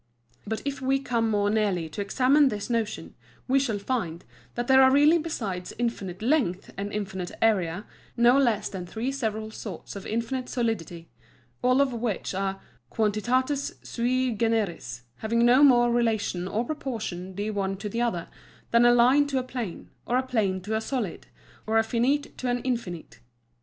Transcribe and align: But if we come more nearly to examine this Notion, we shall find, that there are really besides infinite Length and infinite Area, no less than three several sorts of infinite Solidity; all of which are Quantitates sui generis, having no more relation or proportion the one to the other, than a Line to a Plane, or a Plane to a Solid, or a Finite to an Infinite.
But 0.47 0.63
if 0.65 0.81
we 0.81 0.97
come 0.97 1.29
more 1.29 1.51
nearly 1.51 1.87
to 1.89 2.01
examine 2.01 2.47
this 2.49 2.71
Notion, 2.71 3.13
we 3.47 3.59
shall 3.59 3.77
find, 3.77 4.25
that 4.55 4.65
there 4.67 4.81
are 4.81 4.89
really 4.89 5.19
besides 5.19 5.73
infinite 5.77 6.23
Length 6.23 6.71
and 6.75 6.91
infinite 6.91 7.29
Area, 7.39 7.85
no 8.17 8.35
less 8.35 8.67
than 8.67 8.87
three 8.87 9.11
several 9.11 9.51
sorts 9.51 9.95
of 9.95 10.07
infinite 10.07 10.49
Solidity; 10.49 11.07
all 11.61 11.81
of 11.81 11.93
which 11.93 12.33
are 12.33 12.59
Quantitates 12.89 13.73
sui 13.83 14.31
generis, 14.31 15.03
having 15.17 15.45
no 15.45 15.63
more 15.63 15.91
relation 15.91 16.47
or 16.47 16.65
proportion 16.65 17.35
the 17.35 17.51
one 17.51 17.77
to 17.77 17.87
the 17.87 18.01
other, 18.01 18.27
than 18.71 18.87
a 18.87 18.95
Line 18.95 19.27
to 19.27 19.37
a 19.37 19.43
Plane, 19.43 19.91
or 20.07 20.17
a 20.17 20.23
Plane 20.23 20.61
to 20.61 20.75
a 20.75 20.81
Solid, 20.81 21.27
or 21.67 21.77
a 21.77 21.83
Finite 21.83 22.35
to 22.39 22.49
an 22.49 22.57
Infinite. 22.63 23.19